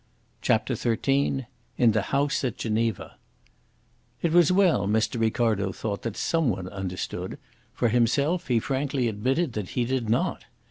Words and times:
CHAPTER 0.41 0.73
XIII 0.73 1.45
IN 1.77 1.91
THE 1.91 2.01
HOUSE 2.01 2.43
AT 2.43 2.57
GENEVA 2.57 3.17
It 4.23 4.31
was 4.31 4.51
well, 4.51 4.87
Mr. 4.87 5.19
Ricardo 5.21 5.71
thought, 5.71 6.01
that 6.01 6.17
some 6.17 6.49
one 6.49 6.67
understood. 6.69 7.37
For 7.75 7.87
himself, 7.89 8.47
he 8.47 8.57
frankly 8.59 9.07
admitted 9.07 9.53
that 9.53 9.69
he 9.77 9.85
did 9.85 10.09
not. 10.09 10.41